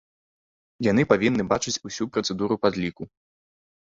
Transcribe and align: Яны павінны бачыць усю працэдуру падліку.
Яны 0.91 1.03
павінны 1.11 1.43
бачыць 1.51 1.75
усю 1.89 2.03
працэдуру 2.15 2.55
падліку. 2.63 3.03